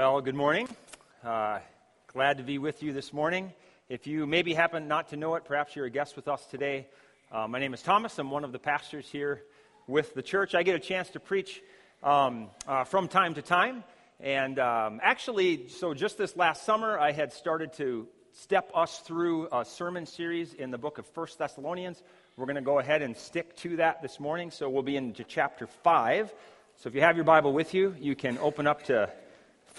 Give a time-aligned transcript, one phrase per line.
[0.00, 0.66] Well, good morning.
[1.22, 1.58] Uh,
[2.06, 3.52] glad to be with you this morning.
[3.90, 6.86] If you maybe happen not to know it, perhaps you're a guest with us today.
[7.30, 8.18] Uh, my name is Thomas.
[8.18, 9.42] I'm one of the pastors here
[9.86, 10.54] with the church.
[10.54, 11.60] I get a chance to preach
[12.02, 13.84] um, uh, from time to time.
[14.20, 19.48] And um, actually, so just this last summer, I had started to step us through
[19.52, 22.02] a sermon series in the book of First Thessalonians.
[22.38, 24.50] We're going to go ahead and stick to that this morning.
[24.50, 26.32] So we'll be into chapter 5.
[26.76, 29.10] So if you have your Bible with you, you can open up to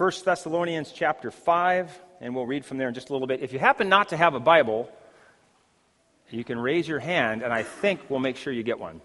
[0.01, 3.43] 1 Thessalonians chapter 5, and we'll read from there in just a little bit.
[3.43, 4.91] If you happen not to have a Bible,
[6.31, 8.99] you can raise your hand, and I think we'll make sure you get one.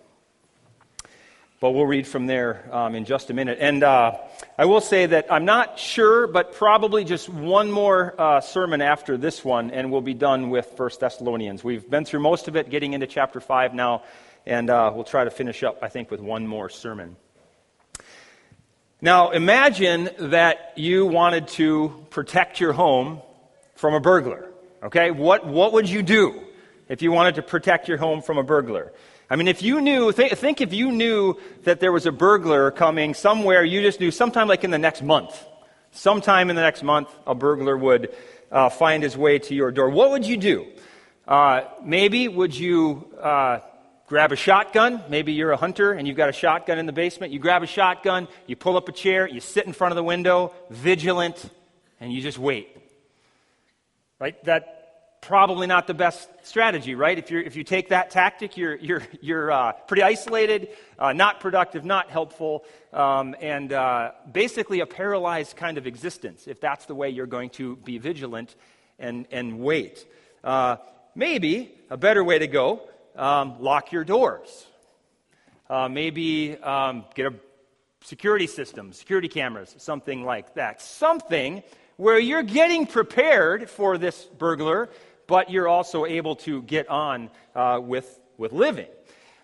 [1.60, 3.58] But we'll read from there um, in just a minute.
[3.60, 4.16] And uh,
[4.56, 9.18] I will say that I'm not sure, but probably just one more uh, sermon after
[9.18, 11.62] this one, and we'll be done with 1 Thessalonians.
[11.62, 14.02] We've been through most of it, getting into chapter 5 now,
[14.46, 17.16] and uh, we'll try to finish up, I think, with one more sermon.
[19.00, 23.20] Now, imagine that you wanted to protect your home
[23.74, 24.50] from a burglar.
[24.82, 25.10] Okay?
[25.10, 26.42] What, what would you do
[26.88, 28.92] if you wanted to protect your home from a burglar?
[29.28, 32.70] I mean, if you knew, th- think if you knew that there was a burglar
[32.70, 35.44] coming somewhere, you just knew sometime like in the next month.
[35.90, 38.14] Sometime in the next month, a burglar would
[38.50, 39.90] uh, find his way to your door.
[39.90, 40.66] What would you do?
[41.28, 43.58] Uh, maybe would you uh,
[44.06, 45.02] grab a shotgun.
[45.08, 47.32] Maybe you're a hunter and you've got a shotgun in the basement.
[47.32, 50.04] You grab a shotgun, you pull up a chair, you sit in front of the
[50.04, 51.50] window, vigilant,
[52.00, 52.68] and you just wait.
[54.18, 54.42] Right?
[54.44, 57.18] That probably not the best strategy, right?
[57.18, 60.68] If, you if you take that tactic, you're, you're, you're uh, pretty isolated,
[61.00, 66.60] uh, not productive, not helpful, um, and uh, basically a paralyzed kind of existence if
[66.60, 68.54] that's the way you're going to be vigilant
[69.00, 70.06] and, and wait.
[70.44, 70.76] Uh,
[71.16, 74.66] maybe a better way to go um, lock your doors.
[75.68, 77.34] Uh, maybe um, get a
[78.02, 80.80] security system, security cameras, something like that.
[80.80, 81.62] Something
[81.96, 84.88] where you're getting prepared for this burglar,
[85.26, 88.86] but you're also able to get on uh, with, with living.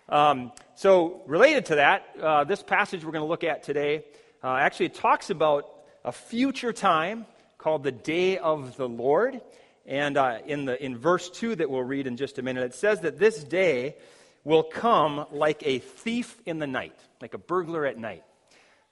[0.07, 4.03] Um, so, related to that, uh, this passage we're going to look at today
[4.43, 5.69] uh, actually talks about
[6.05, 7.25] a future time
[7.57, 9.41] called the day of the Lord.
[9.85, 12.73] And uh, in, the, in verse 2 that we'll read in just a minute, it
[12.73, 13.95] says that this day
[14.43, 18.23] will come like a thief in the night, like a burglar at night.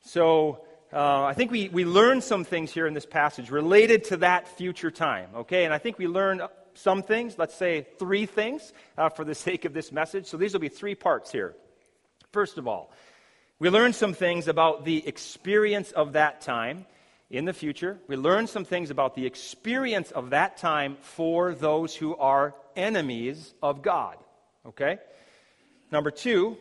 [0.02, 0.64] So
[0.94, 4.48] uh, I think we, we learn some things here in this passage related to that
[4.58, 5.64] future time, okay?
[5.66, 6.42] And I think we learned
[6.74, 10.26] some things, let's say three things uh, for the sake of this message.
[10.28, 11.56] So these will be three parts here.
[12.32, 12.92] First of all,
[13.60, 16.86] we learned some things about the experience of that time
[17.32, 17.98] in the future.
[18.08, 23.54] We learn some things about the experience of that time for those who are enemies
[23.64, 24.18] of God.
[24.66, 25.00] Okay?
[25.92, 26.58] Number two,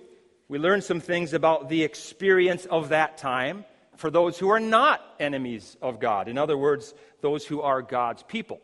[0.49, 3.65] we learn some things about the experience of that time
[3.97, 6.29] for those who are not enemies of God.
[6.29, 8.61] In other words, those who are God's people.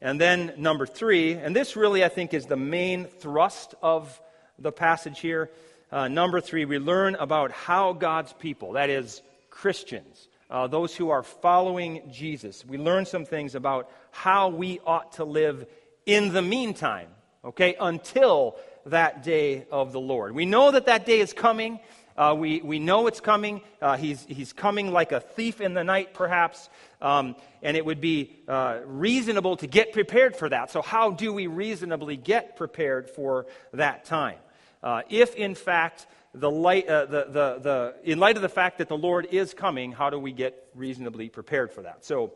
[0.00, 4.20] And then number three, and this really I think is the main thrust of
[4.58, 5.50] the passage here.
[5.90, 11.08] Uh, number three, we learn about how God's people, that is, Christians, uh, those who
[11.08, 12.64] are following Jesus.
[12.64, 15.66] We learn some things about how we ought to live
[16.04, 17.08] in the meantime,
[17.42, 20.34] okay, until that day of the Lord.
[20.34, 21.80] We know that that day is coming.
[22.18, 23.62] Uh, we, we know it's coming.
[23.80, 26.68] Uh, he's, he's coming like a thief in the night, perhaps.
[27.00, 30.70] Um, and it would be uh, reasonable to get prepared for that.
[30.70, 34.38] So, how do we reasonably get prepared for that time?
[34.82, 38.78] Uh, if, in fact, the light, uh, the, the, the, in light of the fact
[38.78, 42.04] that the Lord is coming, how do we get reasonably prepared for that?
[42.04, 42.32] So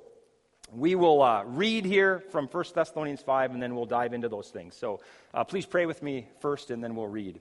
[0.72, 4.50] we will uh, read here from 1 Thessalonians 5, and then we'll dive into those
[4.50, 4.76] things.
[4.76, 5.00] So
[5.32, 7.40] uh, please pray with me first, and then we'll read.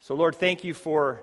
[0.00, 1.22] So, Lord, thank you for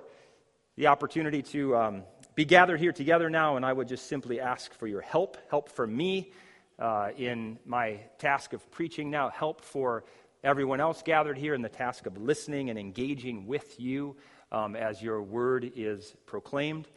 [0.76, 2.02] the opportunity to um,
[2.34, 5.68] be gathered here together now, and I would just simply ask for your help, help
[5.68, 6.32] for me
[6.78, 10.04] uh, in my task of preaching now, help for
[10.42, 14.16] everyone else gathered here in the task of listening and engaging with you
[14.52, 16.88] um, as your word is proclaimed.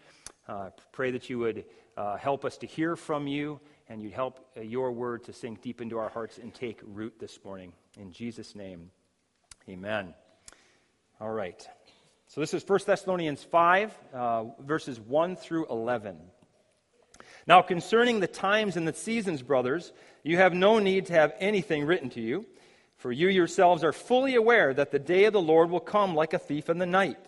[0.47, 1.65] Uh, pray that you would
[1.95, 5.61] uh, help us to hear from you and you'd help uh, your word to sink
[5.61, 7.73] deep into our hearts and take root this morning.
[7.99, 8.91] In Jesus' name,
[9.69, 10.13] amen.
[11.19, 11.67] All right.
[12.27, 16.17] So this is 1 Thessalonians 5, uh, verses 1 through 11.
[17.45, 19.93] Now, concerning the times and the seasons, brothers,
[20.23, 22.45] you have no need to have anything written to you,
[22.95, 26.33] for you yourselves are fully aware that the day of the Lord will come like
[26.33, 27.19] a thief in the night.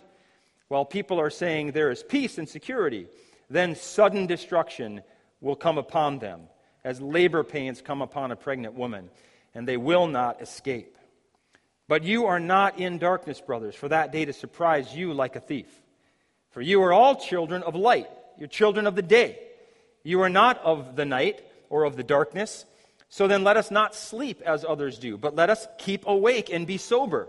[0.68, 3.06] While people are saying there is peace and security,
[3.48, 5.02] then sudden destruction
[5.40, 6.42] will come upon them,
[6.84, 9.10] as labor pains come upon a pregnant woman,
[9.54, 10.96] and they will not escape.
[11.88, 15.40] But you are not in darkness, brothers, for that day to surprise you like a
[15.40, 15.68] thief.
[16.50, 18.08] For you are all children of light,
[18.38, 19.38] you're children of the day.
[20.02, 22.64] You are not of the night or of the darkness.
[23.08, 26.66] So then let us not sleep as others do, but let us keep awake and
[26.66, 27.28] be sober.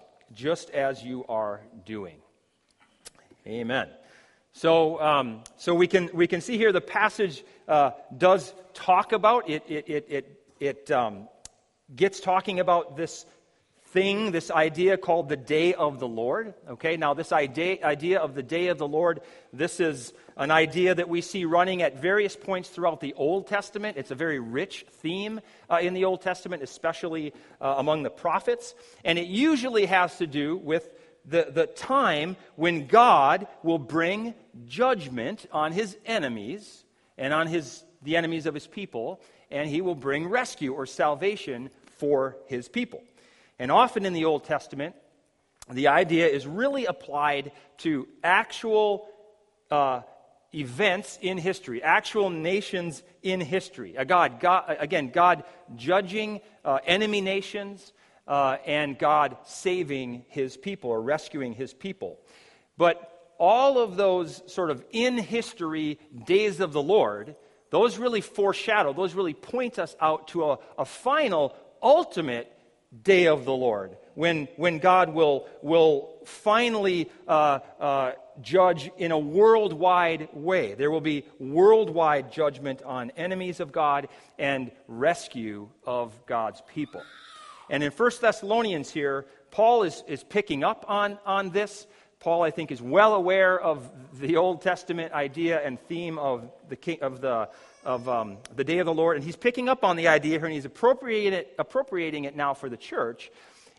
[0.33, 2.17] just as you are doing.
[3.47, 3.89] Amen.
[4.53, 9.49] So, um, so we, can, we can see here the passage uh, does talk about
[9.49, 9.63] it.
[9.67, 11.27] It, it, it, it um,
[11.95, 13.25] gets talking about this
[13.91, 16.53] thing, this idea called the day of the Lord.
[16.69, 19.19] Okay, now this idea, idea of the day of the Lord,
[19.51, 23.97] this is an idea that we see running at various points throughout the Old Testament.
[23.97, 28.75] It's a very rich theme uh, in the Old Testament, especially uh, among the prophets.
[29.03, 30.89] And it usually has to do with
[31.25, 34.33] the, the time when God will bring
[34.65, 36.85] judgment on his enemies
[37.17, 39.21] and on his, the enemies of his people,
[39.51, 43.03] and he will bring rescue or salvation for his people.
[43.61, 44.95] And often in the Old Testament,
[45.69, 49.07] the idea is really applied to actual
[49.69, 50.01] uh,
[50.51, 53.97] events in history, actual nations in history.
[53.97, 55.43] A God, God again, God
[55.75, 57.93] judging uh, enemy nations,
[58.27, 62.17] uh, and God saving his people or rescuing his people.
[62.77, 67.35] But all of those sort of in history days of the Lord,
[67.69, 72.51] those really foreshadow, those really point us out to a, a final, ultimate
[73.03, 78.11] day of the Lord when, when God will, will finally uh, uh,
[78.41, 80.73] judge in a worldwide way.
[80.73, 87.03] There will be worldwide judgment on enemies of God and rescue of God's people.
[87.69, 91.87] And in 1 Thessalonians here, Paul is, is picking up on, on this.
[92.19, 93.89] Paul, I think, is well aware of
[94.19, 97.49] the Old Testament idea and theme of the, king, of the,
[97.83, 99.17] of, um, the day of the Lord.
[99.17, 102.53] And he's picking up on the idea here and he's appropriating it, appropriating it now
[102.53, 103.31] for the church.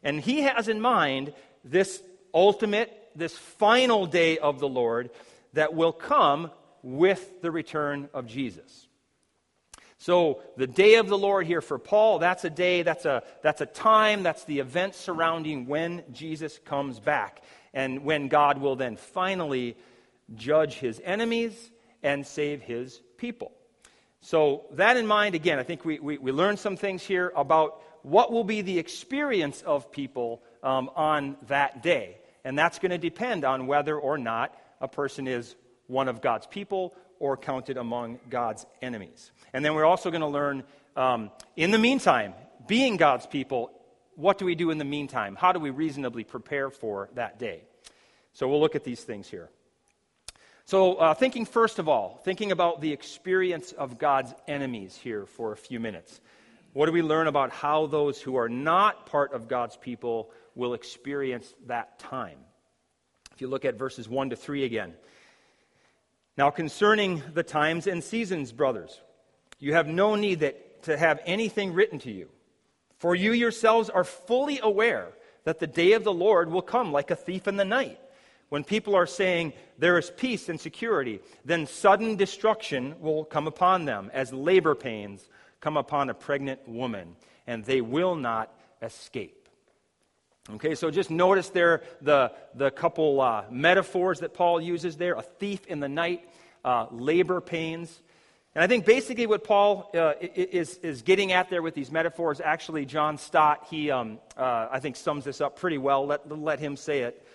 [0.03, 1.33] And he has in mind
[1.65, 2.03] this
[2.35, 5.11] ultimate, this final day of the Lord
[5.53, 6.51] that will come
[6.83, 8.89] with the return of Jesus.
[9.99, 13.61] So, the day of the Lord here for Paul, that's a day, that's a, that's
[13.61, 18.97] a time, that's the event surrounding when Jesus comes back and when God will then
[18.97, 19.77] finally
[20.35, 21.71] judge his enemies
[22.03, 23.53] and save his people.
[24.25, 27.83] So, that in mind, again, I think we, we, we learned some things here about
[28.03, 32.19] what will be the experience of people um, on that day.
[32.45, 35.57] And that's going to depend on whether or not a person is
[35.89, 39.33] one of God's people or counted among God's enemies.
[39.53, 40.63] And then we're also going to learn,
[40.97, 42.35] um, in the meantime,
[42.69, 43.73] being God's people,
[44.15, 45.37] what do we do in the meantime?
[45.37, 47.65] How do we reasonably prepare for that day?
[48.35, 49.51] So we'll look at these things here.
[50.65, 55.53] So, uh, thinking first of all, thinking about the experience of God's enemies here for
[55.53, 56.21] a few minutes.
[56.73, 60.75] What do we learn about how those who are not part of God's people will
[60.75, 62.39] experience that time?
[63.35, 64.95] If you look at verses 1 to 3 again.
[66.39, 68.99] Now, concerning the times and seasons, brothers,
[69.59, 72.31] you have no need that, to have anything written to you,
[72.99, 75.09] for you yourselves are fully aware
[75.45, 77.99] that the day of the Lord will come like a thief in the night.
[78.53, 83.87] When people are saying there is peace and security, then sudden destruction will come upon
[83.87, 85.27] them as labor pains
[85.63, 87.17] come upon a pregnant woman,
[87.47, 89.49] and they will not escape.
[90.51, 95.23] Okay, so just notice there the, the couple uh, metaphors that Paul uses there a
[95.23, 96.29] thief in the night,
[96.63, 98.03] uh, labor pains.
[98.55, 102.39] And I think basically what Paul uh, is, is getting at there with these metaphors,
[102.39, 106.07] actually, John Stott, he, um, uh, I think, sums this up pretty well.
[106.07, 107.27] Let, let him say it.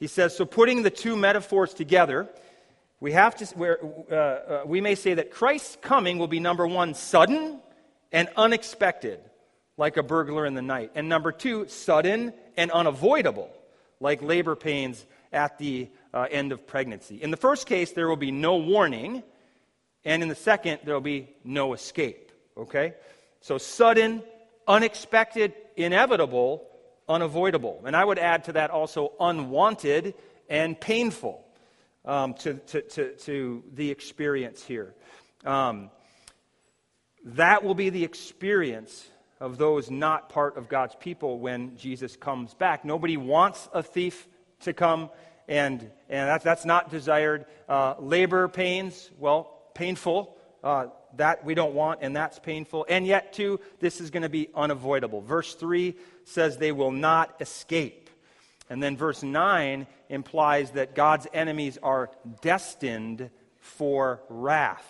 [0.00, 2.28] He says, So putting the two metaphors together,
[2.98, 3.76] we, have to,
[4.10, 7.60] uh, uh, we may say that Christ's coming will be number one, sudden
[8.10, 9.20] and unexpected
[9.76, 10.90] like a burglar in the night.
[10.94, 13.50] And number two, sudden and unavoidable,
[14.00, 17.22] like labor pains at the uh, end of pregnancy.
[17.22, 19.22] In the first case, there will be no warning,
[20.04, 22.32] and in the second, there will be no escape.
[22.56, 22.94] Okay?
[23.40, 24.22] So, sudden,
[24.66, 26.66] unexpected, inevitable,
[27.10, 27.82] unavoidable.
[27.84, 30.14] And I would add to that also unwanted
[30.48, 31.44] and painful
[32.04, 34.94] um, to, to, to, to, the experience here.
[35.44, 35.90] Um,
[37.24, 39.06] that will be the experience
[39.40, 42.84] of those not part of God's people when Jesus comes back.
[42.84, 44.26] Nobody wants a thief
[44.60, 45.10] to come,
[45.48, 47.44] and, and that, that's not desired.
[47.68, 50.36] Uh, labor pains, well, painful.
[50.62, 50.86] Uh,
[51.16, 52.86] that we don't want, and that's painful.
[52.88, 55.20] And yet, too, this is going to be unavoidable.
[55.20, 58.10] Verse 3 says they will not escape.
[58.68, 64.86] And then verse 9 implies that God's enemies are destined for wrath.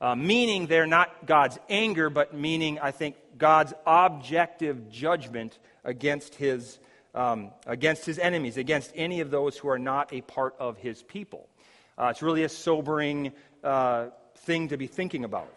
[0.00, 6.78] Uh, meaning they're not God's anger, but meaning, I think, God's objective judgment against his,
[7.14, 11.02] um, against his enemies, against any of those who are not a part of his
[11.02, 11.48] people.
[11.96, 14.06] Uh, it's really a sobering uh,
[14.38, 15.52] thing to be thinking about.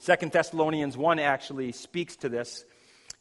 [0.00, 2.64] Second Thessalonians 1 actually speaks to this.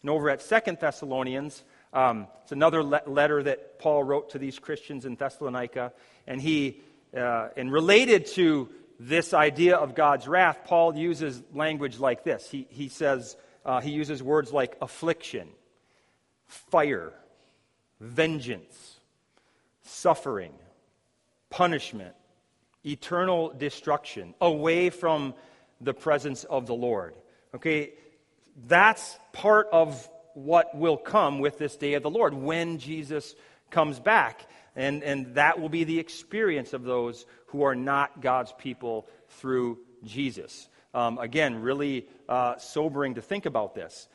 [0.02, 4.60] And over at Second Thessalonians, um, it's another le- letter that Paul wrote to these
[4.60, 5.92] Christians in Thessalonica.
[6.26, 6.80] And he,
[7.16, 12.50] uh, and related to this idea of God's wrath, Paul uses language like this.
[12.50, 15.50] He, he says, uh, he uses words like affliction,
[16.48, 17.12] fire,
[18.00, 19.02] vengeance,
[19.84, 20.54] suffering,
[21.50, 22.16] punishment,
[22.86, 25.34] eternal destruction, away from
[25.82, 27.14] the presence of the Lord.
[27.56, 27.94] Okay,
[28.68, 33.36] that's part of what will come with this day of the Lord when Jesus
[33.70, 34.48] comes back.
[34.76, 39.80] And, and that will be the experience of those who are not God's people through
[40.04, 40.70] Jesus.
[40.94, 44.08] Um, again, really uh, sobering to think about this.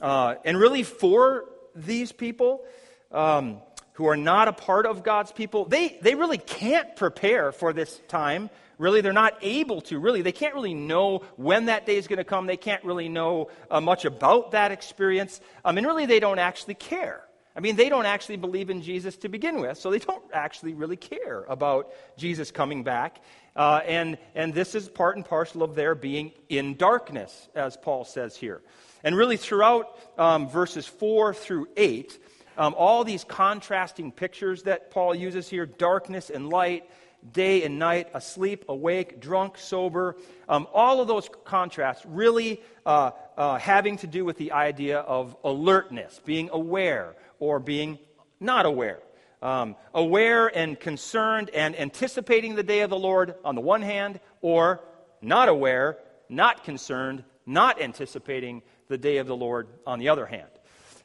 [0.00, 1.44] Uh, and really, for
[1.74, 2.64] these people,
[3.12, 3.60] um,
[3.94, 8.00] who are not a part of God's people, they, they really can't prepare for this
[8.08, 8.48] time.
[8.78, 9.98] Really, they're not able to.
[9.98, 12.46] Really, they can't really know when that day is going to come.
[12.46, 15.40] They can't really know uh, much about that experience.
[15.64, 17.24] Um, and really, they don't actually care.
[17.56, 20.74] I mean, they don't actually believe in Jesus to begin with, so they don't actually
[20.74, 23.20] really care about Jesus coming back.
[23.56, 28.04] Uh, and, and this is part and parcel of their being in darkness, as Paul
[28.04, 28.62] says here.
[29.02, 32.16] And really, throughout um, verses 4 through 8,
[32.58, 36.88] um, all these contrasting pictures that Paul uses here darkness and light,
[37.32, 40.16] day and night, asleep, awake, drunk, sober
[40.48, 45.36] um, all of those contrasts really uh, uh, having to do with the idea of
[45.44, 47.98] alertness, being aware or being
[48.40, 49.00] not aware.
[49.40, 54.18] Um, aware and concerned and anticipating the day of the Lord on the one hand,
[54.40, 54.80] or
[55.22, 55.98] not aware,
[56.28, 60.48] not concerned, not anticipating the day of the Lord on the other hand.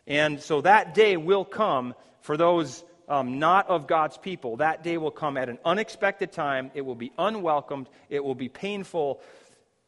[0.07, 4.57] And so that day will come for those um, not of God's people.
[4.57, 6.71] That day will come at an unexpected time.
[6.73, 7.89] It will be unwelcomed.
[8.09, 9.21] It will be painful,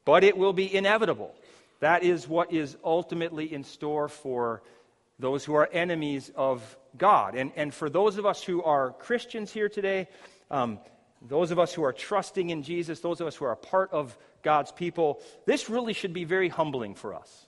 [0.03, 1.33] but it will be inevitable.
[1.79, 4.61] That is what is ultimately in store for
[5.19, 7.35] those who are enemies of God.
[7.35, 10.07] And, and for those of us who are Christians here today,
[10.51, 10.79] um,
[11.21, 13.91] those of us who are trusting in Jesus, those of us who are a part
[13.91, 17.47] of God's people, this really should be very humbling for us.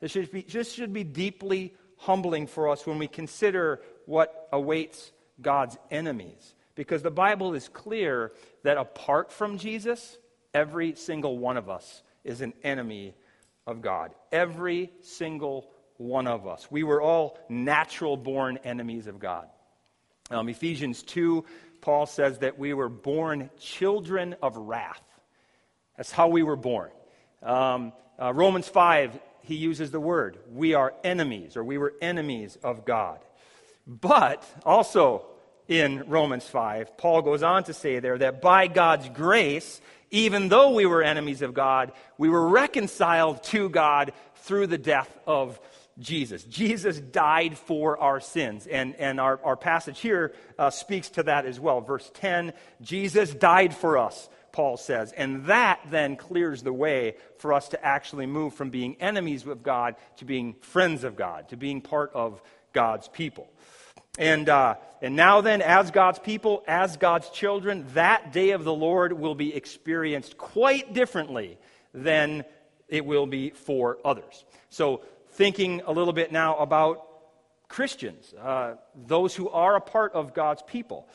[0.00, 5.12] This should be, this should be deeply humbling for us when we consider what awaits
[5.40, 6.54] God's enemies.
[6.74, 10.18] Because the Bible is clear that apart from Jesus,
[10.52, 13.14] every single one of us is an enemy
[13.66, 14.12] of God.
[14.30, 16.70] Every single one of us.
[16.70, 19.48] We were all natural born enemies of God.
[20.30, 21.44] Um, Ephesians 2,
[21.80, 25.02] Paul says that we were born children of wrath.
[25.96, 26.90] That's how we were born.
[27.42, 30.38] Um, uh, Romans 5 he uses the word.
[30.52, 33.20] We are enemies, or we were enemies of God.
[33.86, 35.24] But also
[35.68, 40.72] in Romans 5, Paul goes on to say there that by God's grace, even though
[40.72, 45.60] we were enemies of God, we were reconciled to God through the death of
[45.98, 46.42] Jesus.
[46.42, 48.66] Jesus died for our sins.
[48.66, 51.80] And, and our, our passage here uh, speaks to that as well.
[51.80, 55.12] Verse 10 Jesus died for us Paul says.
[55.12, 59.62] And that then clears the way for us to actually move from being enemies with
[59.62, 62.40] God to being friends of God, to being part of
[62.72, 63.50] God's people.
[64.18, 68.72] And, uh, and now, then, as God's people, as God's children, that day of the
[68.72, 71.58] Lord will be experienced quite differently
[71.92, 72.42] than
[72.88, 74.46] it will be for others.
[74.70, 77.06] So, thinking a little bit now about
[77.68, 81.06] Christians, uh, those who are a part of God's people,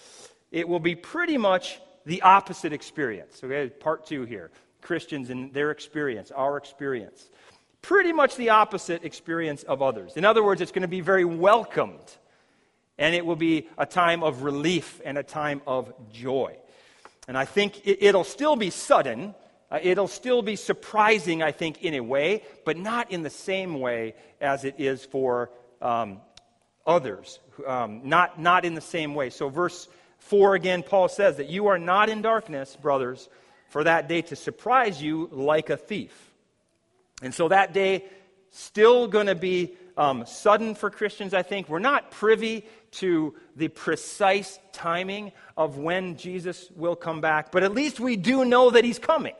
[0.51, 3.41] it will be pretty much the opposite experience.
[3.43, 7.29] Okay, part two here Christians and their experience, our experience.
[7.81, 10.15] Pretty much the opposite experience of others.
[10.15, 12.15] In other words, it's going to be very welcomed,
[12.97, 16.57] and it will be a time of relief and a time of joy.
[17.27, 19.33] And I think it, will still be sudden.
[19.71, 23.79] Uh, it'll still be surprising, I think, in a way, but not in the same
[23.79, 25.49] way as it is for
[25.81, 26.19] um,
[26.85, 27.39] others.
[27.65, 29.29] Um, not, not in the same way.
[29.29, 29.87] So, verse
[30.21, 33.27] 4 again, Paul says that you are not in darkness, brothers,
[33.67, 36.31] for that day to surprise you like a thief.
[37.21, 38.05] And so that day,
[38.51, 41.69] still going to be um, sudden for Christians, I think.
[41.69, 47.73] We're not privy to the precise timing of when Jesus will come back, but at
[47.73, 49.35] least we do know that he's coming.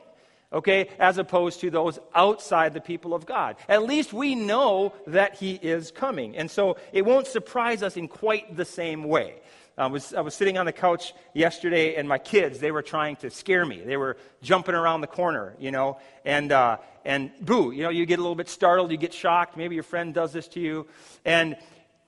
[0.52, 3.56] Okay, as opposed to those outside the people of God.
[3.68, 6.36] At least we know that he is coming.
[6.36, 9.40] And so it won't surprise us in quite the same way.
[9.78, 13.16] I was, I was sitting on the couch yesterday, and my kids, they were trying
[13.16, 13.80] to scare me.
[13.80, 18.04] They were jumping around the corner, you know, and, uh, and boo, you know, you
[18.04, 19.56] get a little bit startled, you get shocked.
[19.56, 20.86] Maybe your friend does this to you.
[21.24, 21.56] And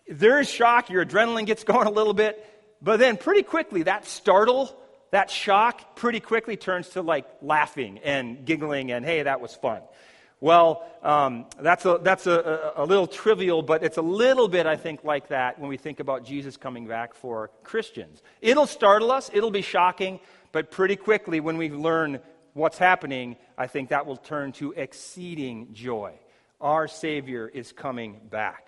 [0.06, 2.44] there is shock, your adrenaline gets going a little bit,
[2.82, 4.76] but then pretty quickly, that startle,
[5.14, 9.80] that shock pretty quickly turns to like laughing and giggling and, hey, that was fun.
[10.40, 14.66] Well, um, that's, a, that's a, a, a, little trivial, but it's a little bit,
[14.66, 18.24] I think, like that when we think about Jesus coming back for Christians.
[18.40, 20.18] It'll startle us, it'll be shocking,
[20.50, 22.18] but pretty quickly when we learn
[22.54, 26.14] what's happening, I think that will turn to exceeding joy.
[26.60, 28.66] Our Savior is coming back.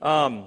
[0.00, 0.44] Um,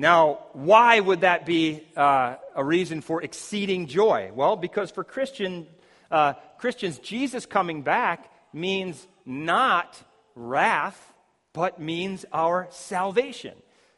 [0.00, 4.30] now, why would that be uh, a reason for exceeding joy?
[4.32, 5.66] Well, because for Christian,
[6.08, 10.00] uh, Christians, Jesus coming back means not
[10.36, 11.12] wrath,
[11.52, 13.54] but means our salvation.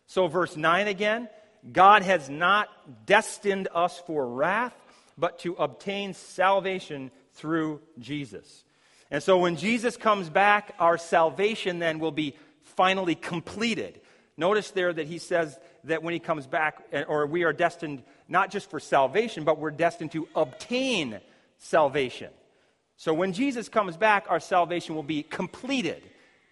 [0.07, 1.29] So, verse 9 again
[1.71, 2.69] God has not
[3.05, 4.73] destined us for wrath,
[5.19, 8.65] but to obtain salvation through Jesus.
[9.11, 14.01] And so, when Jesus comes back, our salvation then will be finally completed.
[14.37, 18.03] Notice there that he says that when he comes back, eh, or we are destined
[18.29, 21.21] not just for salvation, but we're destined to obtain
[21.59, 22.31] salvation.
[22.97, 26.03] So when Jesus comes back, our salvation will be completed.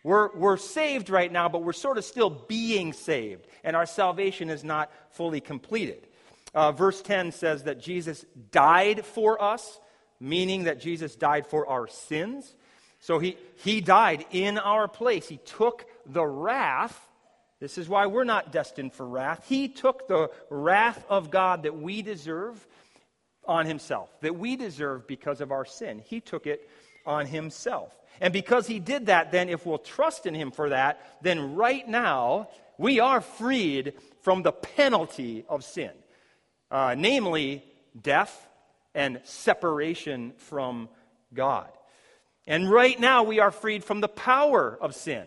[0.02, 4.49] We're, we're saved right now, but we're sort of still being saved, and our salvation
[4.49, 6.06] is not fully completed.
[6.54, 9.80] Uh, verse 10 says that Jesus died for us,
[10.20, 12.54] meaning that Jesus died for our sins.
[13.00, 15.28] So he, he died in our place.
[15.28, 17.07] He took the wrath
[17.60, 19.44] this is why we're not destined for wrath.
[19.48, 22.64] He took the wrath of God that we deserve
[23.44, 26.02] on himself, that we deserve because of our sin.
[26.04, 26.68] He took it
[27.04, 27.92] on himself.
[28.20, 31.86] And because he did that, then if we'll trust in him for that, then right
[31.88, 35.90] now we are freed from the penalty of sin,
[36.71, 37.64] uh, namely
[38.00, 38.47] death
[38.94, 40.88] and separation from
[41.32, 41.68] God.
[42.47, 45.26] And right now we are freed from the power of sin.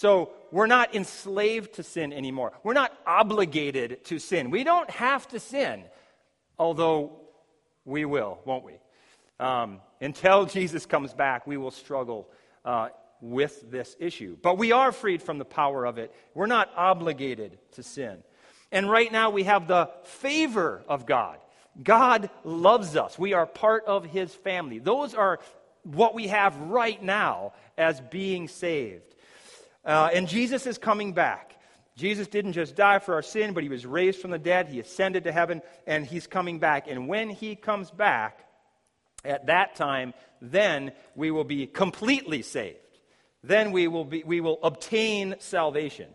[0.00, 2.52] So we're not enslaved to sin anymore.
[2.62, 4.48] We're not obligated to sin.
[4.48, 5.84] We don't have to sin,
[6.58, 7.20] although
[7.84, 8.78] we will, won't we?
[9.38, 12.30] Um, until Jesus comes back, we will struggle
[12.64, 12.88] uh,
[13.20, 14.38] with this issue.
[14.40, 16.14] But we are freed from the power of it.
[16.32, 18.22] We're not obligated to sin.
[18.72, 21.36] And right now, we have the favor of God.
[21.82, 23.18] God loves us.
[23.18, 24.78] We are part of his family.
[24.78, 25.40] Those are
[25.82, 29.14] what we have right now as being saved.
[29.84, 31.56] Uh, and Jesus is coming back.
[31.96, 34.68] Jesus didn't just die for our sin, but he was raised from the dead.
[34.68, 36.86] He ascended to heaven, and he's coming back.
[36.88, 38.46] And when he comes back,
[39.24, 42.78] at that time, then we will be completely saved.
[43.42, 46.08] Then we will, be, we will obtain salvation.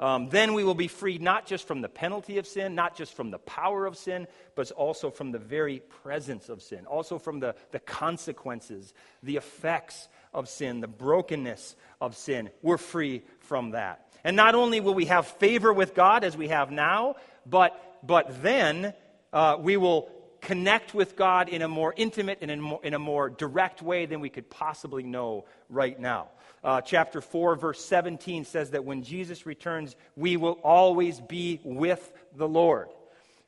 [0.00, 3.14] Um, then we will be freed not just from the penalty of sin, not just
[3.14, 7.40] from the power of sin, but also from the very presence of sin, also from
[7.40, 12.50] the, the consequences, the effects of sin, the brokenness of sin.
[12.62, 14.06] We're free from that.
[14.24, 17.16] And not only will we have favor with God as we have now,
[17.46, 18.94] but, but then
[19.32, 20.08] uh, we will
[20.40, 24.06] connect with God in a more intimate and in, more, in a more direct way
[24.06, 26.28] than we could possibly know right now.
[26.64, 32.12] Uh, chapter 4, verse 17 says that when Jesus returns, we will always be with
[32.36, 32.88] the Lord.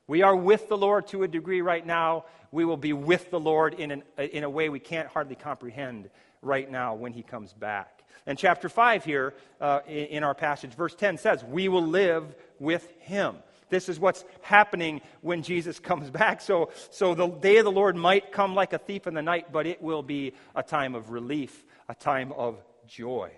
[0.07, 2.25] We are with the Lord to a degree right now.
[2.51, 6.09] We will be with the Lord in, an, in a way we can't hardly comprehend
[6.41, 8.03] right now when he comes back.
[8.27, 12.91] And chapter 5 here uh, in, our passage, verse 10 says, We will live with
[12.99, 13.35] him.
[13.69, 16.41] This is what's happening when Jesus comes back.
[16.41, 19.51] So, so the day of the Lord might come like a thief in the night,
[19.51, 23.31] but it will be a time of relief, a time of joy.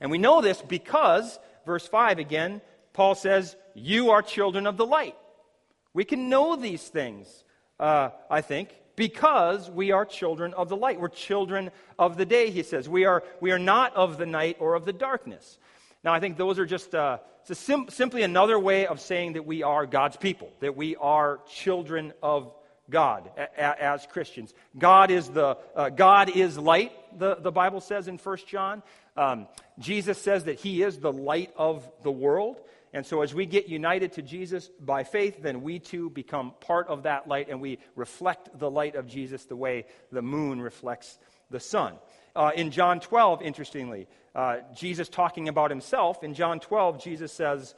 [0.00, 2.60] And we know this because, verse 5 again,
[2.92, 5.16] Paul says, You are children of the light.
[5.92, 7.44] We can know these things,
[7.80, 11.00] uh, I think, because we are children of the light.
[11.00, 12.88] We're children of the day, he says.
[12.88, 15.56] We are, we are not of the night or of the darkness.
[16.02, 19.62] Now, I think those are just uh, sim- simply another way of saying that we
[19.62, 22.52] are God's people, that we are children of
[22.90, 24.52] God a- a- as Christians.
[24.76, 28.82] God is, the, uh, God is light, the, the Bible says in 1 John.
[29.16, 29.46] Um,
[29.78, 32.60] Jesus says that he is the light of the world.
[32.92, 36.88] And so, as we get united to Jesus by faith, then we too become part
[36.88, 41.18] of that light and we reflect the light of Jesus the way the moon reflects
[41.50, 41.94] the sun.
[42.34, 47.74] Uh, in John 12, interestingly, uh, Jesus talking about himself, in John 12, Jesus says,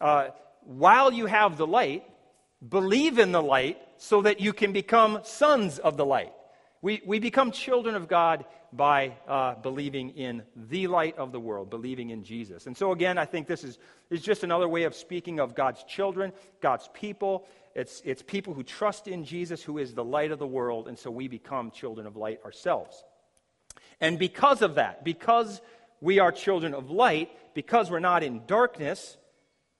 [0.00, 0.28] uh,
[0.62, 2.04] While you have the light,
[2.66, 6.32] believe in the light so that you can become sons of the light.
[6.82, 11.70] We, we become children of God by uh, believing in the light of the world,
[11.70, 12.66] believing in Jesus.
[12.66, 13.78] And so, again, I think this is,
[14.10, 17.46] is just another way of speaking of God's children, God's people.
[17.74, 20.98] It's, it's people who trust in Jesus, who is the light of the world, and
[20.98, 23.04] so we become children of light ourselves.
[24.00, 25.60] And because of that, because
[26.00, 29.16] we are children of light, because we're not in darkness,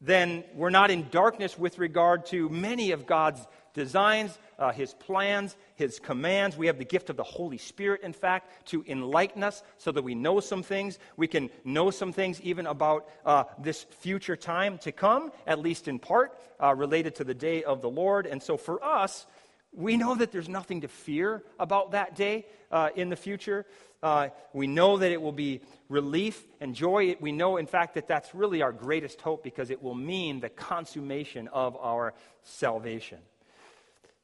[0.01, 5.57] then we're not in darkness with regard to many of God's designs, uh, His plans,
[5.77, 6.57] His commands.
[6.57, 10.03] We have the gift of the Holy Spirit, in fact, to enlighten us so that
[10.03, 10.99] we know some things.
[11.17, 15.89] We can know some things even about uh, this future time to come, at least
[15.89, 18.27] in part, uh, related to the day of the Lord.
[18.27, 19.27] And so for us,
[19.73, 23.67] we know that there's nothing to fear about that day uh, in the future.
[24.03, 27.17] Uh, we know that it will be relief and joy.
[27.21, 30.49] We know, in fact, that that's really our greatest hope because it will mean the
[30.49, 33.19] consummation of our salvation.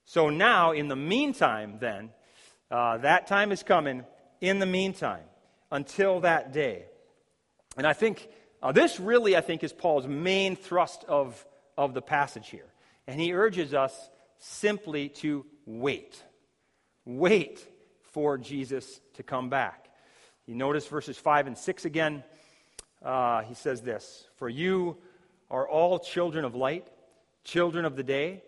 [0.06, 2.10] So now, in the meantime, then,
[2.70, 4.04] uh, that time is coming.
[4.40, 5.24] In the meantime,
[5.70, 6.84] until that day.
[7.76, 8.28] And I think
[8.62, 11.44] uh, this really, I think, is Paul's main thrust of,
[11.76, 12.72] of the passage here.
[13.06, 13.94] And he urges us
[14.38, 16.22] simply to wait.
[17.04, 17.66] Wait
[18.12, 19.88] for Jesus to come back.
[20.46, 22.22] You notice verses 5 and 6 again.
[23.04, 24.98] Uh, he says this For you
[25.50, 26.88] are all children of light,
[27.42, 28.42] children of the day.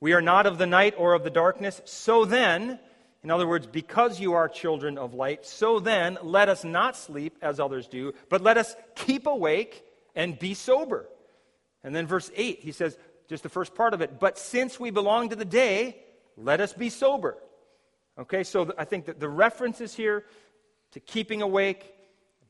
[0.00, 1.80] We are not of the night or of the darkness.
[1.84, 2.78] So then,
[3.22, 7.36] in other words, because you are children of light, so then let us not sleep
[7.42, 9.84] as others do, but let us keep awake
[10.14, 11.06] and be sober.
[11.84, 12.96] And then verse 8, he says,
[13.28, 14.18] just the first part of it.
[14.18, 15.98] But since we belong to the day,
[16.36, 17.36] let us be sober.
[18.18, 20.24] Okay, so I think that the references here
[20.92, 21.94] to keeping awake,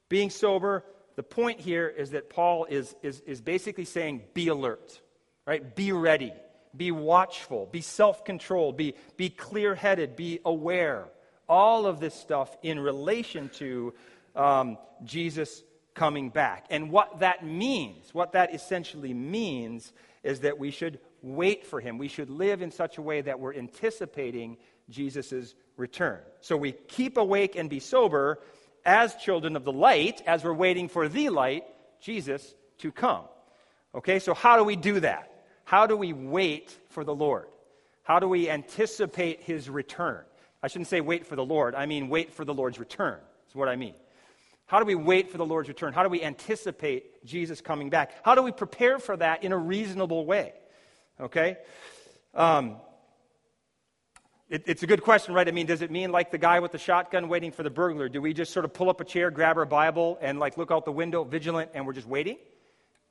[0.08, 0.84] being sober,
[1.16, 5.00] the point here is that Paul is, is, is basically saying be alert,
[5.46, 5.76] right?
[5.76, 6.32] Be ready,
[6.76, 11.06] be watchful, be self controlled, be, be clear headed, be aware.
[11.48, 13.92] All of this stuff in relation to
[14.37, 15.62] um, Jesus
[15.94, 16.66] coming back.
[16.70, 21.98] And what that means, what that essentially means, is that we should wait for him.
[21.98, 26.20] We should live in such a way that we're anticipating Jesus' return.
[26.40, 28.38] So we keep awake and be sober
[28.85, 31.64] as children of the light, as we're waiting for the light,
[32.00, 33.24] Jesus, to come.
[33.94, 35.30] Okay, so how do we do that?
[35.70, 37.46] How do we wait for the Lord?
[38.02, 40.24] How do we anticipate his return?
[40.64, 43.54] I shouldn't say wait for the Lord, I mean wait for the Lord's return, is
[43.54, 43.94] what I mean.
[44.66, 45.92] How do we wait for the Lord's return?
[45.92, 48.11] How do we anticipate Jesus coming back?
[48.24, 50.54] How do we prepare for that in a reasonable way?
[51.20, 51.56] Okay?
[52.35, 52.78] Um,
[54.48, 55.46] it, it's a good question, right?
[55.46, 58.09] I mean, does it mean like the guy with the shotgun waiting for the burglar?
[58.09, 60.72] Do we just sort of pull up a chair, grab our Bible, and like look
[60.72, 62.38] out the window, vigilant, and we're just waiting?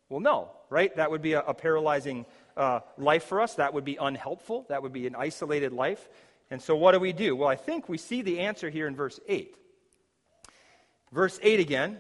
[0.10, 0.96] Well, no, right?
[0.96, 2.26] That would be a, a paralyzing
[2.60, 3.56] uh, life for us.
[3.56, 4.66] That would be unhelpful.
[4.70, 6.08] That would be an isolated life.
[6.52, 7.36] And so, what do we do?
[7.36, 9.56] Well, I think we see the answer here in verse 8.
[11.12, 12.00] Verse 8 again.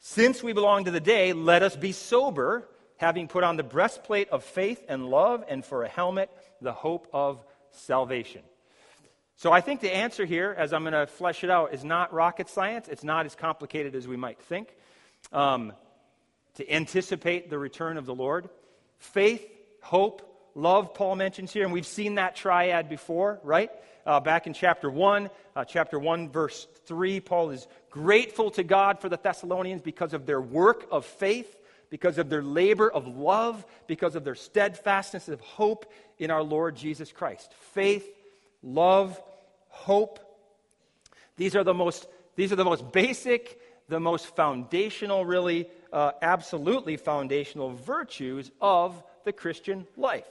[0.00, 4.28] Since we belong to the day, let us be sober, having put on the breastplate
[4.28, 8.42] of faith and love, and for a helmet, the hope of salvation.
[9.36, 12.12] So I think the answer here, as I'm going to flesh it out, is not
[12.12, 12.86] rocket science.
[12.88, 14.76] It's not as complicated as we might think.
[15.32, 15.72] Um,
[16.56, 18.48] to anticipate the return of the Lord,
[18.98, 19.44] faith,
[19.84, 23.70] hope, love, Paul mentions here, and we've seen that triad before, right?
[24.06, 25.30] uh, back in chapter 1.
[25.56, 30.26] Uh, chapter 1, verse 3, Paul is grateful to God for the Thessalonians because of
[30.26, 31.56] their work of faith,
[31.90, 36.76] because of their labor of love, because of their steadfastness of hope in our Lord
[36.76, 37.52] Jesus Christ.
[37.72, 38.08] Faith,
[38.62, 39.20] love,
[39.68, 40.18] hope.
[41.36, 46.96] These are the most, these are the most basic, the most foundational, really, uh, absolutely
[46.96, 50.26] foundational virtues of the Christian life.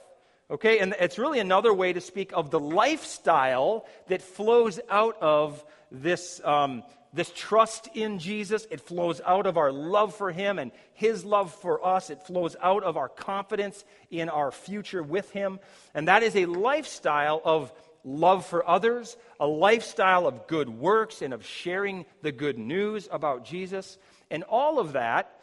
[0.50, 5.64] Okay, and it's really another way to speak of the lifestyle that flows out of
[5.90, 6.82] this, um,
[7.14, 8.66] this trust in Jesus.
[8.70, 12.10] It flows out of our love for Him and His love for us.
[12.10, 15.60] It flows out of our confidence in our future with Him.
[15.94, 17.72] And that is a lifestyle of
[18.04, 23.46] love for others, a lifestyle of good works and of sharing the good news about
[23.46, 23.96] Jesus.
[24.30, 25.40] And all of that,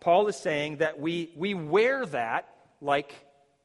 [0.00, 2.48] Paul is saying that we, we wear that
[2.80, 3.14] like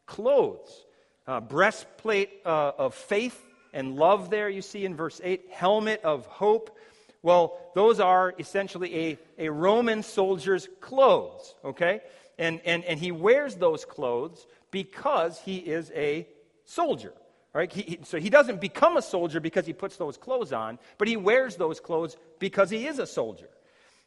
[0.06, 0.86] clothes.
[1.28, 3.42] Uh, breastplate uh, of faith
[3.74, 5.48] and love, there you see in verse 8.
[5.52, 6.78] Helmet of hope.
[7.22, 12.02] Well, those are essentially a, a Roman soldier's clothes, okay?
[12.38, 16.28] And, and, and he wears those clothes because he is a
[16.64, 17.14] soldier.
[17.54, 17.72] Right?
[17.72, 21.16] He, so he doesn't become a soldier because he puts those clothes on, but he
[21.18, 23.50] wears those clothes because he is a soldier.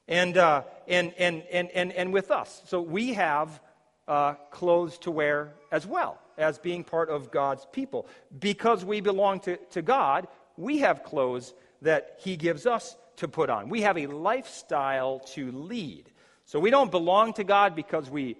[0.06, 2.62] And, uh, and, and, and, and, and with us.
[2.66, 3.60] So we have
[4.08, 8.08] uh, clothes to wear as well as being part of God's people.
[8.38, 13.50] Because we belong to, to God, we have clothes that He gives us to put
[13.50, 13.68] on.
[13.68, 16.10] We have a lifestyle to lead.
[16.46, 18.36] So we don't belong to God because we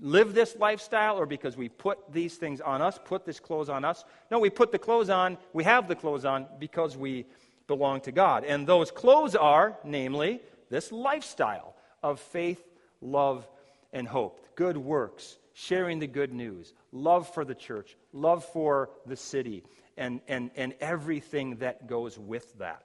[0.00, 3.84] live this lifestyle or because we put these things on us, put this clothes on
[3.84, 4.04] us.
[4.30, 7.26] No, we put the clothes on, we have the clothes on because we
[7.66, 8.44] belong to God.
[8.44, 12.62] And those clothes are, namely, this lifestyle of faith,
[13.00, 13.46] love,
[13.92, 14.41] and hope.
[14.54, 19.64] Good works, sharing the good news, love for the church, love for the city,
[19.96, 22.82] and, and, and everything that goes with that.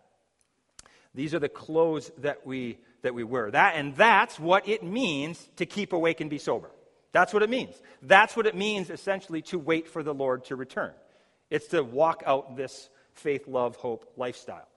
[1.14, 3.50] These are the clothes that we, that we wear.
[3.50, 6.70] That, and that's what it means to keep awake and be sober.
[7.12, 7.76] That's what it means.
[8.04, 10.92] That's what it means, essentially, to wait for the Lord to return.
[11.50, 14.68] It's to walk out this faith, love, hope lifestyle.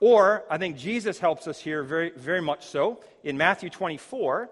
[0.00, 3.00] Or, I think Jesus helps us here very, very much so.
[3.22, 4.50] In Matthew 24,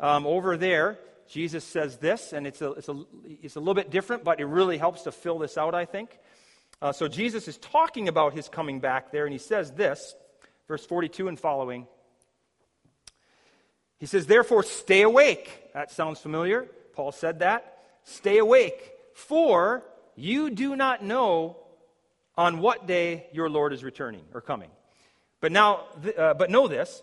[0.00, 0.98] um, over there,
[1.28, 3.02] Jesus says this, and it's a, it's, a,
[3.42, 6.18] it's a little bit different, but it really helps to fill this out, I think.
[6.80, 10.14] Uh, so, Jesus is talking about his coming back there, and he says this,
[10.68, 11.86] verse 42 and following.
[13.98, 15.50] He says, Therefore, stay awake.
[15.74, 16.68] That sounds familiar.
[16.94, 17.78] Paul said that.
[18.04, 19.84] Stay awake, for
[20.16, 21.56] you do not know
[22.36, 24.70] on what day your Lord is returning or coming.
[25.40, 25.84] But now,
[26.16, 27.02] uh, but know this.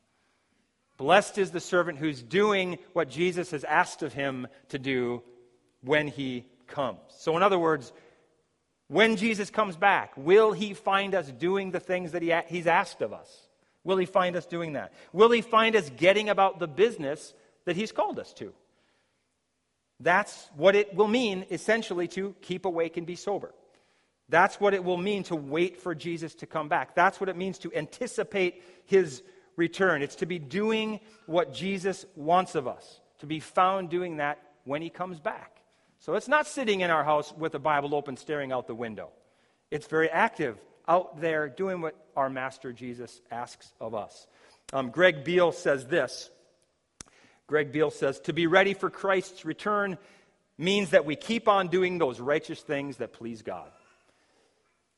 [1.01, 5.23] Blessed is the servant who's doing what Jesus has asked of him to do
[5.83, 6.99] when he comes.
[7.17, 7.91] So, in other words,
[8.87, 13.01] when Jesus comes back, will he find us doing the things that he, he's asked
[13.01, 13.47] of us?
[13.83, 14.93] Will he find us doing that?
[15.11, 17.33] Will he find us getting about the business
[17.65, 18.53] that he's called us to?
[19.99, 23.55] That's what it will mean, essentially, to keep awake and be sober.
[24.29, 26.93] That's what it will mean to wait for Jesus to come back.
[26.93, 29.23] That's what it means to anticipate his
[29.55, 30.01] return.
[30.01, 34.81] It's to be doing what Jesus wants of us, to be found doing that when
[34.81, 35.61] he comes back.
[35.99, 39.09] So it's not sitting in our house with the Bible open staring out the window.
[39.69, 44.27] It's very active out there doing what our Master Jesus asks of us.
[44.73, 46.29] Um, Greg Beale says this.
[47.47, 49.97] Greg Beale says, To be ready for Christ's return
[50.57, 53.69] means that we keep on doing those righteous things that please God.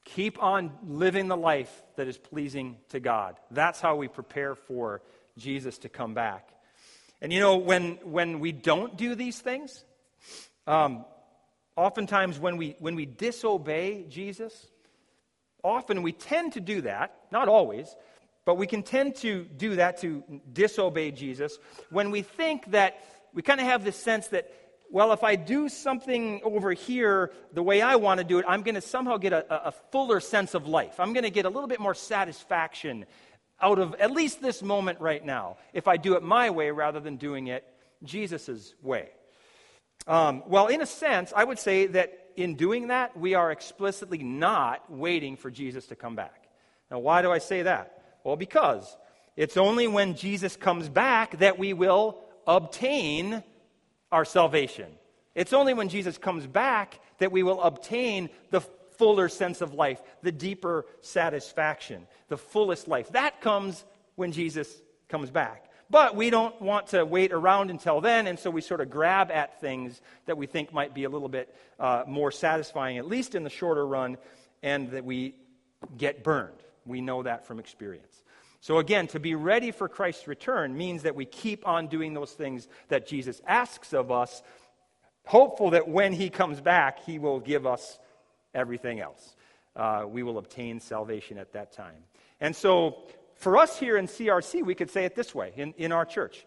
[0.06, 3.36] Keep on living the life that is pleasing to God.
[3.52, 5.02] That's how we prepare for
[5.38, 6.50] Jesus to come back.
[7.22, 9.86] And you know, when, when we don't do these things,
[10.68, 11.06] um,
[11.76, 14.68] oftentimes when we, when we disobey Jesus,
[15.64, 17.96] often we tend to do that, not always,
[18.46, 21.58] but we can tend to do that to disobey Jesus
[21.90, 23.02] when we think that
[23.34, 24.52] we kind of have this sense that,
[24.94, 28.62] well, if I do something over here the way I want to do it, I'm
[28.62, 31.00] going to somehow get a, a fuller sense of life.
[31.00, 33.08] I'm going to get a little bit more satisfaction
[33.60, 37.00] out of at least this moment right now if I do it my way rather
[37.00, 37.66] than doing it
[38.04, 39.10] Jesus' way.
[40.06, 44.20] Um, well, in a sense, I would say that in doing that, we are explicitly
[44.20, 46.48] not waiting for Jesus to come back.
[46.92, 48.20] Now, why do I say that?
[48.24, 48.96] Well, because
[49.36, 53.44] it's only when Jesus comes back that we will obtain
[54.14, 54.92] our salvation.
[55.34, 60.00] It's only when Jesus comes back that we will obtain the fuller sense of life,
[60.22, 63.10] the deeper satisfaction, the fullest life.
[63.10, 63.84] That comes
[64.16, 64.72] when Jesus
[65.10, 65.72] comes back.
[65.90, 69.32] But we don't want to wait around until then, and so we sort of grab
[69.32, 73.34] at things that we think might be a little bit uh, more satisfying, at least
[73.34, 74.18] in the shorter run,
[74.62, 75.36] and that we
[75.98, 76.58] get burned.
[76.86, 78.24] We know that from experience.
[78.64, 82.32] So, again, to be ready for Christ's return means that we keep on doing those
[82.32, 84.42] things that Jesus asks of us,
[85.26, 88.00] hopeful that when he comes back, he will give us
[88.54, 89.36] everything else.
[89.76, 92.06] Uh, we will obtain salvation at that time.
[92.40, 93.04] And so,
[93.36, 96.46] for us here in CRC, we could say it this way in, in our church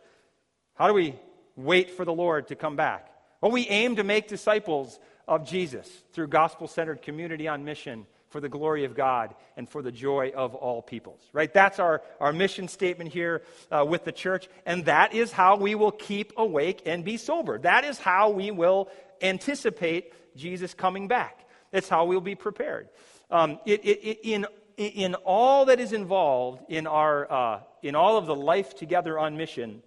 [0.72, 1.16] How do we
[1.54, 3.10] wait for the Lord to come back?
[3.42, 4.98] Well, we aim to make disciples
[5.28, 9.80] of Jesus through gospel centered community on mission for the glory of God and for
[9.80, 11.22] the joy of all peoples.
[11.32, 11.50] Right?
[11.50, 13.40] That's our, our mission statement here
[13.72, 17.58] uh, with the church, and that is how we will keep awake and be sober.
[17.60, 18.90] That is how we will
[19.22, 21.48] anticipate Jesus coming back.
[21.70, 22.90] That's how we'll be prepared.
[23.30, 24.46] Um, it, it, it, in
[24.76, 29.38] in all that is involved in, our, uh, in all of the life together on
[29.38, 29.82] mission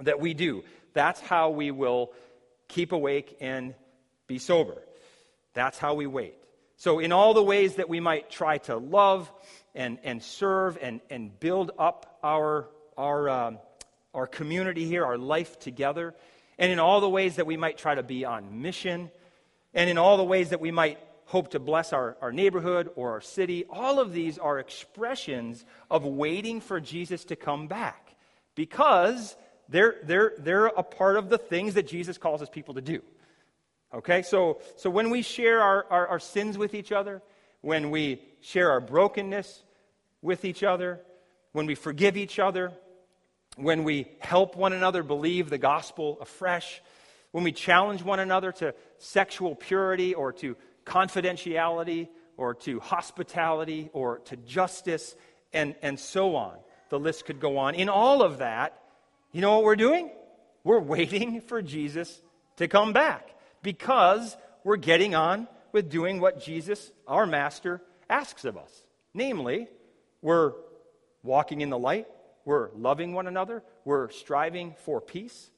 [0.00, 2.12] that we do, that's how we will
[2.68, 3.74] keep awake and
[4.28, 4.80] be sober.
[5.54, 6.39] That's how we wait.
[6.80, 9.30] So, in all the ways that we might try to love
[9.74, 13.58] and, and serve and, and build up our, our, um,
[14.14, 16.14] our community here, our life together,
[16.58, 19.10] and in all the ways that we might try to be on mission,
[19.74, 23.10] and in all the ways that we might hope to bless our, our neighborhood or
[23.10, 23.66] our city.
[23.68, 28.16] All of these are expressions of waiting for Jesus to come back
[28.54, 29.36] because
[29.68, 33.02] they're, they're, they're a part of the things that Jesus calls his people to do.
[33.92, 37.22] Okay, so, so when we share our, our, our sins with each other,
[37.60, 39.64] when we share our brokenness
[40.22, 41.00] with each other,
[41.52, 42.72] when we forgive each other,
[43.56, 46.80] when we help one another believe the gospel afresh,
[47.32, 54.18] when we challenge one another to sexual purity or to confidentiality or to hospitality or
[54.20, 55.16] to justice
[55.52, 56.56] and, and so on.
[56.90, 57.74] The list could go on.
[57.74, 58.80] In all of that,
[59.32, 60.10] you know what we're doing?
[60.62, 62.22] We're waiting for Jesus
[62.56, 68.56] to come back because we're getting on with doing what Jesus, our master, asks of
[68.56, 68.84] us.
[69.14, 69.68] Namely,
[70.22, 70.52] we're
[71.22, 72.06] walking in the light,
[72.44, 75.50] we're loving one another, we're striving for peace.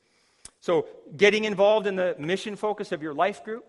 [0.60, 0.86] So,
[1.16, 3.64] getting involved in the mission focus of your life group,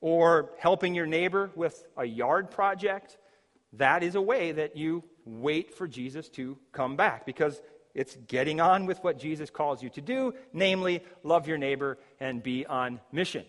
[0.00, 3.18] or helping your neighbor with a yard project,
[3.74, 7.60] that is a way that you wait for Jesus to come back because
[7.94, 12.42] it's getting on with what Jesus calls you to do, namely, love your neighbor and
[12.42, 13.44] be on mission.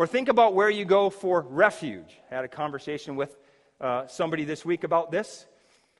[0.00, 2.18] Or think about where you go for refuge.
[2.30, 3.36] I had a conversation with
[3.82, 5.44] uh, somebody this week about this.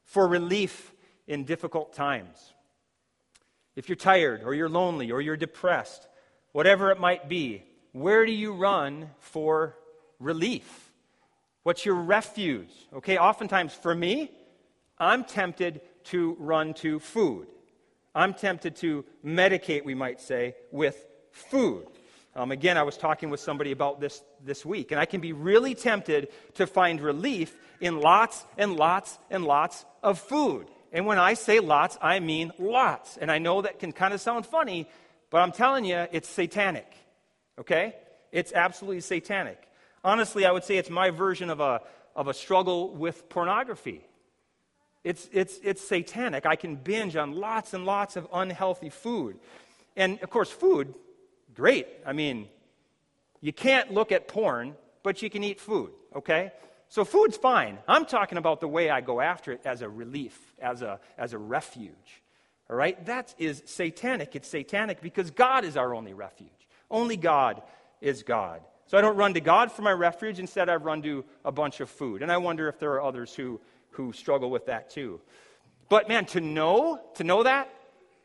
[0.04, 0.94] For relief
[1.26, 2.54] in difficult times.
[3.76, 6.08] If you're tired or you're lonely or you're depressed,
[6.52, 9.76] whatever it might be, where do you run for
[10.18, 10.92] relief?
[11.62, 12.72] What's your refuge?
[12.94, 14.30] Okay, oftentimes for me,
[14.96, 17.48] I'm tempted to run to food.
[18.14, 21.86] I'm tempted to medicate, we might say, with food.
[22.36, 25.32] Um, again, I was talking with somebody about this this week, and I can be
[25.32, 30.68] really tempted to find relief in lots and lots and lots of food.
[30.92, 33.16] And when I say lots, I mean lots.
[33.16, 34.88] And I know that can kind of sound funny,
[35.30, 36.86] but I'm telling you, it's satanic.
[37.58, 37.94] Okay?
[38.32, 39.60] It's absolutely satanic.
[40.04, 41.80] Honestly, I would say it's my version of a,
[42.16, 44.04] of a struggle with pornography.
[45.04, 46.46] It's, it's, it's satanic.
[46.46, 49.38] I can binge on lots and lots of unhealthy food.
[49.96, 50.94] And of course, food,
[51.54, 51.86] great.
[52.06, 52.48] I mean,
[53.40, 56.52] you can't look at porn, but you can eat food, okay?
[56.88, 57.78] So food's fine.
[57.86, 61.32] I'm talking about the way I go after it as a relief, as a, as
[61.32, 62.22] a refuge.
[62.68, 63.04] All right?
[63.06, 64.34] That is satanic.
[64.36, 66.50] It's satanic because God is our only refuge.
[66.90, 67.62] Only God
[68.00, 68.60] is God.
[68.86, 70.40] So I don't run to God for my refuge.
[70.40, 72.22] Instead, I run to a bunch of food.
[72.22, 73.60] And I wonder if there are others who,
[73.90, 75.20] who struggle with that too.
[75.88, 77.72] But man, to know, to know that,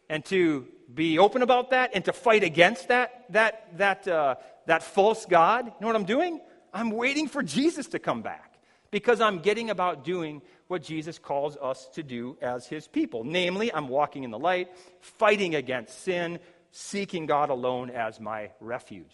[0.10, 4.36] and to be open about that, and to fight against that, that, that, uh,
[4.68, 6.42] that false God, you know what I'm doing?
[6.74, 8.60] I'm waiting for Jesus to come back
[8.92, 13.24] because I'm getting about doing what Jesus calls us to do as his people.
[13.24, 14.70] Namely, I'm walking in the light,
[15.02, 16.40] fighting against sin,
[16.72, 19.14] seeking God alone as my refuge.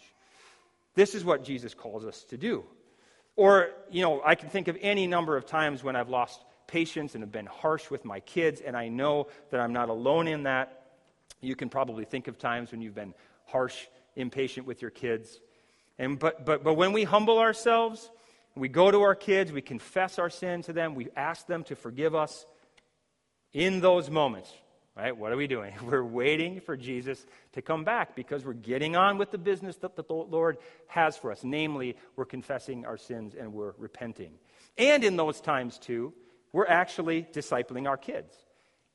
[0.94, 2.64] This is what Jesus calls us to do.
[3.36, 7.14] Or, you know, I can think of any number of times when I've lost patience
[7.14, 10.42] and have been harsh with my kids, and I know that I'm not alone in
[10.44, 10.81] that.
[11.42, 15.40] You can probably think of times when you've been harsh, impatient with your kids.
[15.98, 18.10] And, but, but, but when we humble ourselves,
[18.54, 21.76] we go to our kids, we confess our sin to them, we ask them to
[21.76, 22.46] forgive us.
[23.52, 24.50] In those moments,
[24.94, 25.16] Right?
[25.16, 25.72] What are we doing?
[25.82, 29.96] We're waiting for Jesus to come back because we're getting on with the business that
[29.96, 31.42] the Lord has for us.
[31.42, 34.34] Namely, we're confessing our sins and we're repenting.
[34.76, 36.12] And in those times, too,
[36.52, 38.34] we're actually discipling our kids.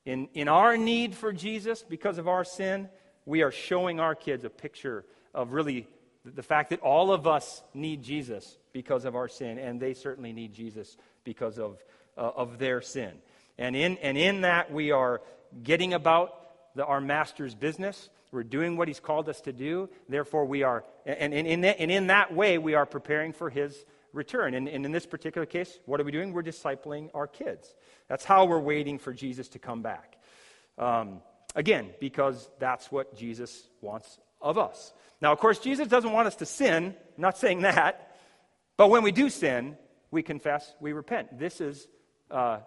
[0.04, 2.88] In, in our need for Jesus because of our sin,
[3.26, 5.86] we are showing our kids a picture of really
[6.24, 10.32] the fact that all of us need Jesus because of our sin, and they certainly
[10.32, 11.82] need Jesus because of,
[12.16, 13.12] uh, of their sin.
[13.58, 15.20] And in, and in that, we are
[15.62, 16.34] getting about
[16.74, 18.08] the, our master's business.
[18.30, 19.88] We're doing what he's called us to do.
[20.08, 23.50] Therefore, we are, and, and, in, that, and in that way, we are preparing for
[23.50, 24.54] his return.
[24.54, 26.32] And, and in this particular case, what are we doing?
[26.32, 27.74] We're discipling our kids.
[28.08, 30.16] That's how we're waiting for Jesus to come back.
[30.76, 31.20] Um,
[31.54, 34.92] again, because that's what Jesus wants of us.
[35.20, 36.94] Now, of course, Jesus doesn't want us to sin.
[37.16, 38.16] I'm not saying that.
[38.76, 39.76] But when we do sin,
[40.10, 41.38] we confess, we repent.
[41.38, 41.88] This is
[42.30, 42.60] uh,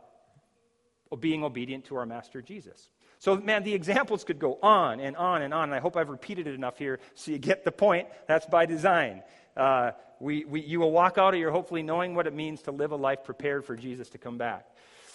[1.20, 2.90] being obedient to our Master Jesus.
[3.20, 6.10] So, man, the examples could go on and on and on, and I hope I've
[6.10, 8.08] repeated it enough here so you get the point.
[8.28, 9.22] That's by design.
[9.56, 9.92] Uh,
[10.22, 12.92] we, we, you will walk out of here hopefully knowing what it means to live
[12.92, 14.68] a life prepared for Jesus to come back.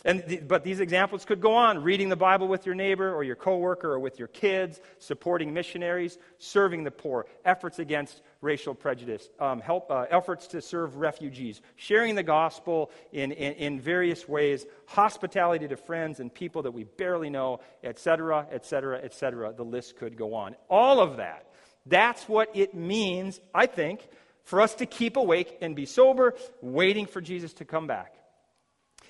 [0.05, 3.25] And the, but these examples could go on reading the Bible with your neighbor or
[3.25, 9.29] your coworker or with your kids, supporting missionaries, serving the poor, efforts against racial prejudice,
[9.41, 14.67] um, help, uh, efforts to serve refugees, sharing the gospel in, in, in various ways,
[14.87, 19.53] hospitality to friends and people that we barely know, etc., etc., etc.
[19.57, 20.55] The list could go on.
[20.69, 21.47] All of that.
[21.87, 24.09] That's what it means, I think,
[24.47, 28.15] for us to keep awake and be sober, waiting for Jesus to come back.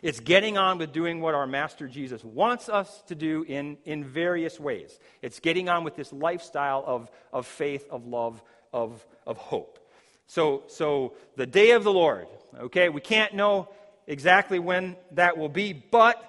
[0.02, 4.02] It's getting on with doing what our Master Jesus wants us to do in, in
[4.02, 4.98] various ways.
[5.22, 9.78] It's getting on with this lifestyle of, of faith, of love, of, of hope.
[10.26, 12.28] So, so the day of the Lord,
[12.58, 13.68] okay, we can't know
[14.06, 16.22] exactly when that will be, but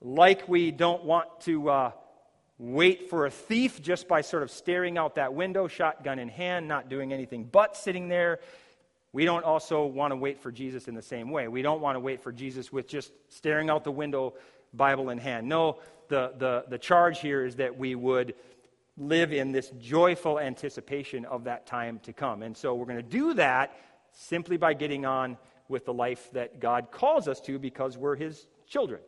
[0.00, 1.92] like we don't want to uh,
[2.58, 6.66] wait for a thief just by sort of staring out that window, shotgun in hand,
[6.66, 8.40] not doing anything but sitting there
[9.12, 11.48] we don't also want to wait for Jesus in the same way.
[11.48, 14.34] We don't want to wait for Jesus with just staring out the window,
[14.74, 15.48] Bible in hand.
[15.48, 15.78] No,
[16.08, 18.34] the, the, the charge here is that we would
[18.98, 22.42] live in this joyful anticipation of that time to come.
[22.42, 23.76] And so we're going to do that
[24.12, 25.38] simply by getting on
[25.68, 29.00] with the life that God calls us to because we're His children.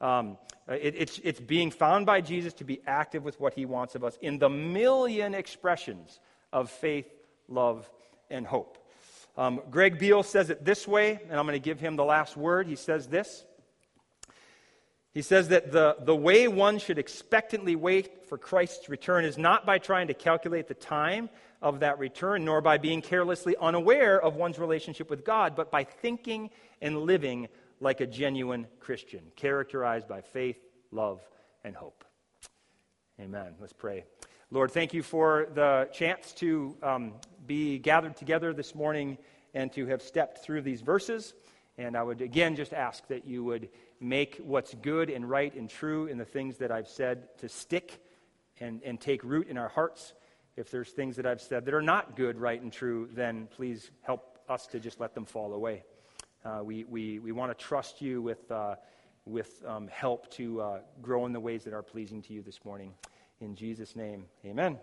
[0.00, 0.38] Um,
[0.68, 4.04] it, it's, it's being found by Jesus to be active with what He wants of
[4.04, 6.20] us in the million expressions
[6.52, 7.08] of faith,
[7.48, 7.90] love,
[8.30, 8.78] and hope.
[9.36, 12.36] Um, Greg Beale says it this way, and I'm going to give him the last
[12.36, 12.66] word.
[12.66, 13.44] He says this.
[15.14, 19.64] He says that the, the way one should expectantly wait for Christ's return is not
[19.64, 21.30] by trying to calculate the time
[21.62, 25.84] of that return, nor by being carelessly unaware of one's relationship with God, but by
[25.84, 27.48] thinking and living
[27.80, 30.58] like a genuine Christian, characterized by faith,
[30.90, 31.20] love,
[31.64, 32.04] and hope.
[33.20, 33.54] Amen.
[33.60, 34.04] Let's pray.
[34.50, 37.12] Lord, thank you for the chance to um,
[37.46, 39.18] be gathered together this morning
[39.54, 41.34] and to have stepped through these verses.
[41.76, 43.68] And I would again just ask that you would
[44.00, 48.02] make what's good and right and true in the things that I've said to stick
[48.60, 50.14] and, and take root in our hearts.
[50.56, 53.90] If there's things that I've said that are not good, right, and true, then please
[54.02, 55.84] help us to just let them fall away.
[56.44, 58.76] Uh, we we, we want to trust you with, uh,
[59.24, 62.64] with um, help to uh, grow in the ways that are pleasing to you this
[62.64, 62.94] morning.
[63.40, 64.78] In Jesus' name, amen.